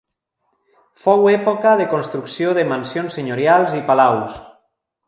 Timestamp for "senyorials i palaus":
3.21-4.43